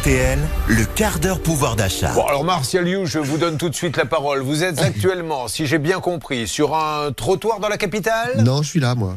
[0.00, 2.12] RTL, le quart d'heure pouvoir d'achat.
[2.14, 4.40] Bon, alors Martial You, je vous donne tout de suite la parole.
[4.40, 8.42] Vous êtes actuellement, si j'ai bien compris, sur un trottoir dans la capitale?
[8.42, 9.16] Non, je suis là, moi.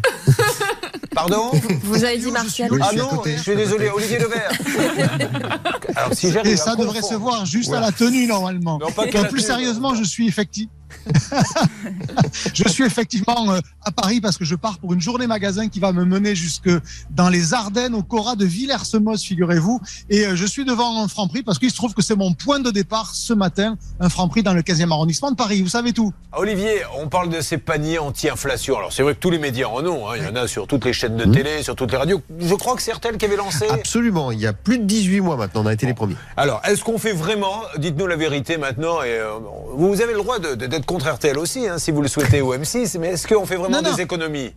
[1.15, 1.51] Pardon?
[1.83, 3.89] Vous avez dit Martial Oui, Ah non, je suis désolé.
[3.95, 4.51] Olivier Levert.
[6.05, 7.77] alors si j'arrive Et ça devrait confondre- se voir juste Ouais.
[7.77, 8.77] à la tenue normalement.
[8.79, 9.95] Non, pas plus tenue, sérieusement, non.
[9.99, 10.71] je suis effectivement.
[12.53, 15.79] je suis effectivement euh, à Paris parce que je pars pour une journée magasin qui
[15.79, 16.69] va me mener jusque
[17.09, 19.81] dans les Ardennes, au Cora de Villers-Semoz, figurez-vous.
[20.09, 22.59] Et euh, je suis devant un Franprix parce qu'il se trouve que c'est mon point
[22.59, 25.61] de départ ce matin, un Franprix dans le 15e arrondissement de Paris.
[25.61, 26.13] Vous savez tout.
[26.31, 28.77] Ah, Olivier, on parle de ces paniers anti-inflation.
[28.77, 30.09] Alors c'est vrai que tous les médias en ont.
[30.09, 30.13] hein.
[30.17, 31.31] Il y en a sur toutes les chaînes de Mmh.
[31.31, 32.21] télé, sur toutes les radios.
[32.39, 33.65] Je crois que c'est RTL qui avait lancé.
[33.69, 34.31] Absolument.
[34.31, 36.15] Il y a plus de 18 mois maintenant, on a été les premiers.
[36.37, 39.01] Alors, est-ce qu'on fait vraiment Dites-nous la vérité maintenant.
[39.01, 39.37] Et, euh,
[39.75, 42.41] vous avez le droit de- de- d'être contre RTL aussi, hein, si vous le souhaitez,
[42.41, 42.97] ou M6.
[42.99, 43.95] Mais est-ce qu'on fait vraiment Non, non.
[43.95, 44.51] des économies?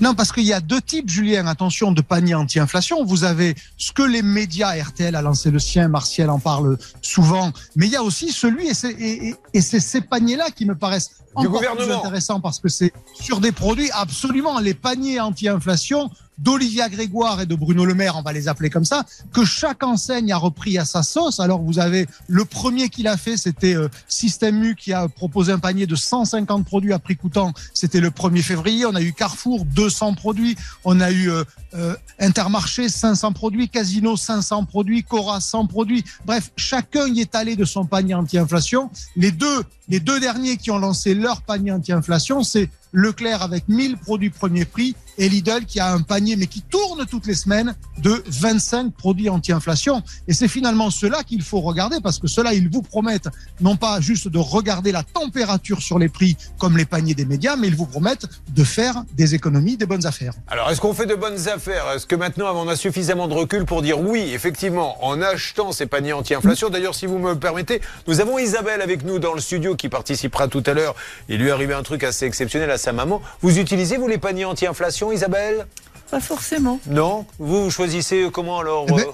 [0.00, 3.04] Non, parce qu'il y a deux types, Julien, attention, de panier anti-inflation.
[3.04, 7.50] Vous avez ce que les médias, RTL a lancé le sien, Martial en parle souvent,
[7.76, 11.10] mais il y a aussi celui, et c'est et, et- ces paniers-là qui me paraissent
[11.34, 12.00] encore plus gouvernement.
[12.00, 17.54] intéressants parce que c'est sur des produits absolument les paniers anti-inflation d'Olivia Grégoire et de
[17.54, 20.84] Bruno Le Maire, on va les appeler comme ça, que chaque enseigne a repris à
[20.84, 21.38] sa sauce.
[21.40, 25.52] Alors vous avez le premier qu'il a fait, c'était euh, Système U qui a proposé
[25.52, 27.52] un panier de 150 produits à prix coûtant.
[27.74, 28.86] C'était le 1er février.
[28.86, 30.56] On a eu Carrefour 200 produits.
[30.84, 36.04] On a eu euh, euh, Intermarché 500 produits, Casino 500 produits, Cora 100 produits.
[36.24, 38.90] Bref, chacun y est allé de son panier anti-inflation.
[39.16, 43.96] Les deux, les deux derniers qui ont lancé leur panier anti-inflation, c'est Leclerc avec 1000
[43.96, 47.74] produits premier prix et Lidl qui a un panier mais qui tourne toutes les semaines
[47.98, 50.02] de 25 produits anti-inflation.
[50.28, 53.28] Et c'est finalement cela qu'il faut regarder parce que cela, ils vous promettent
[53.60, 57.56] non pas juste de regarder la température sur les prix comme les paniers des médias,
[57.56, 60.32] mais ils vous promettent de faire des économies, des bonnes affaires.
[60.48, 61.84] Alors, est-ce qu'on fait de bonnes affaires?
[61.94, 65.86] Est-ce que maintenant, on a suffisamment de recul pour dire oui, effectivement, en achetant ces
[65.86, 66.70] paniers anti-inflation?
[66.70, 70.48] D'ailleurs, si vous me permettez, nous avons Isabelle avec nous dans le studio qui participera
[70.48, 70.94] tout à l'heure.
[71.28, 73.20] Il lui est arrivé un truc assez exceptionnel à sa maman.
[73.42, 75.66] Vous utilisez, vous, les paniers anti-inflation, Isabelle?
[76.10, 76.80] Pas forcément.
[76.88, 77.24] Non?
[77.38, 79.04] Vous choisissez comment alors Eh ben, euh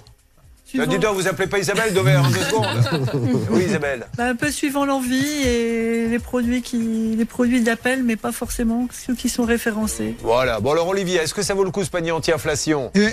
[0.65, 4.07] Suivant, Bah, Dites-donc, vous appelez pas Isabelle Dover en deux secondes Oui, Isabelle.
[4.17, 8.89] bah, un peu suivant l'envie et les produits qui, les produits d'appel, mais pas forcément
[8.93, 10.17] ceux qui sont référencés.
[10.23, 10.59] Voilà.
[10.59, 12.91] Bon, alors, Olivier, est-ce que ça vaut le coup ce panier anti-inflation?
[12.97, 13.11] Eh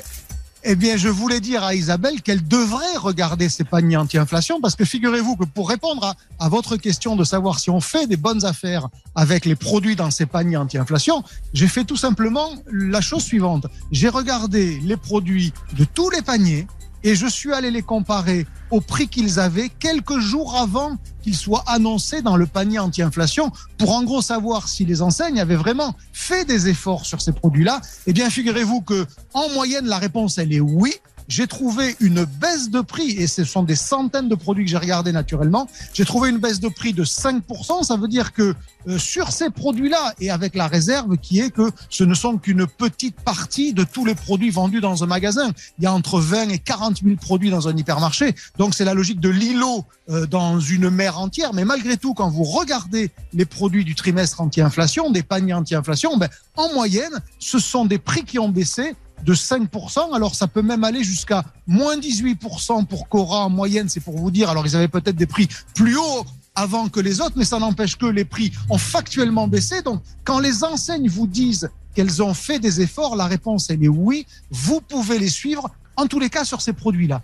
[0.65, 4.85] eh bien, je voulais dire à Isabelle qu'elle devrait regarder ces paniers anti-inflation parce que
[4.85, 6.15] figurez-vous que pour répondre à,
[6.45, 10.09] à votre question de savoir si on fait des bonnes affaires avec les produits dans
[10.09, 11.23] ces paniers anti-inflation,
[11.53, 13.65] j'ai fait tout simplement la chose suivante.
[13.91, 16.65] J'ai regardé les produits de tous les paniers
[17.03, 21.63] et je suis allé les comparer au prix qu'ils avaient quelques jours avant qu'ils soient
[21.67, 26.45] annoncés dans le panier anti-inflation pour en gros savoir si les enseignes avaient vraiment fait
[26.45, 27.81] des efforts sur ces produits-là.
[28.07, 30.93] Eh bien, figurez-vous que en moyenne, la réponse, elle est oui.
[31.27, 34.77] J'ai trouvé une baisse de prix, et ce sont des centaines de produits que j'ai
[34.77, 35.67] regardés naturellement.
[35.93, 37.83] J'ai trouvé une baisse de prix de 5%.
[37.83, 38.53] Ça veut dire que
[38.87, 42.67] euh, sur ces produits-là, et avec la réserve qui est que ce ne sont qu'une
[42.67, 45.51] petite partie de tous les produits vendus dans un magasin.
[45.79, 48.35] Il y a entre 20 et 40 000 produits dans un hypermarché.
[48.57, 51.53] Donc c'est la logique de l'îlot euh, dans une mer entière.
[51.53, 56.29] Mais malgré tout, quand vous regardez les produits du trimestre anti-inflation, des paniers anti-inflation, ben,
[56.55, 60.13] en moyenne, ce sont des prix qui ont baissé de 5%.
[60.13, 64.31] Alors ça peut même aller jusqu'à moins 18% pour Cora en moyenne, c'est pour vous
[64.31, 64.49] dire.
[64.49, 66.25] Alors ils avaient peut-être des prix plus hauts
[66.55, 69.81] avant que les autres, mais ça n'empêche que les prix ont factuellement baissé.
[69.81, 73.87] Donc quand les enseignes vous disent qu'elles ont fait des efforts, la réponse elle est
[73.87, 74.25] oui.
[74.51, 77.21] Vous pouvez les suivre, en tous les cas sur ces produits-là.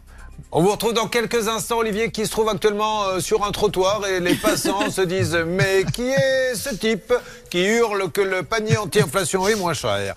[0.51, 4.07] On vous retrouve dans quelques instants, Olivier, qui se trouve actuellement euh, sur un trottoir
[4.07, 7.13] et les passants se disent Mais qui est ce type
[7.51, 10.15] qui hurle que le panier anti-inflation est moins cher?